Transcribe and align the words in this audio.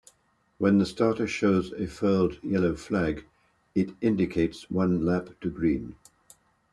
When 0.57 0.79
the 0.79 0.87
starter 0.87 1.27
shows 1.27 1.73
a 1.73 1.85
furled 1.85 2.43
yellow 2.43 2.73
flag, 2.75 3.25
it 3.75 3.91
indicates 4.01 4.67
one 4.67 5.05
lap 5.05 5.39
to 5.41 5.49
green. 5.51 5.95